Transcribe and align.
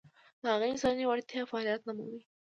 د 0.41 0.43
هغه 0.53 0.65
انساني 0.71 1.03
وړتیاوې 1.07 1.49
فعلیت 1.51 1.81
نه 1.87 1.91
مومي. 1.97 2.21